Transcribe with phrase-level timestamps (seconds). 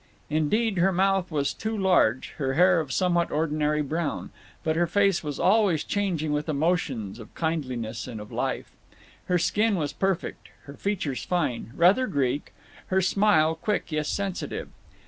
[0.31, 4.31] Indeed, her mouth was too large, her hair of somewhat ordinary brown.
[4.63, 8.71] But her face was always changing with emotions of kindliness and life.
[9.25, 12.51] Her skin was perfect; her features fine, rather Greek;
[12.87, 14.69] her smile, quick yet sensitive.